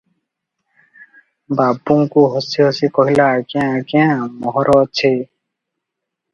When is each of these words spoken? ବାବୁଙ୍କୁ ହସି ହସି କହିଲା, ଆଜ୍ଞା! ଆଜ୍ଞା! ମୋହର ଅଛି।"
ବାବୁଙ୍କୁ 1.59 2.25
ହସି 2.37 2.65
ହସି 2.67 2.91
କହିଲା, 2.97 3.29
ଆଜ୍ଞା! 3.37 3.69
ଆଜ୍ଞା! 3.77 4.09
ମୋହର 4.41 4.81
ଅଛି।" 4.83 5.15